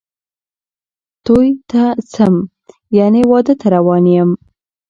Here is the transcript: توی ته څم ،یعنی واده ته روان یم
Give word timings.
توی 1.25 1.47
ته 1.69 1.83
څم 2.13 2.35
،یعنی 2.97 3.21
واده 3.31 3.53
ته 3.59 3.67
روان 3.75 4.03
یم 4.15 4.29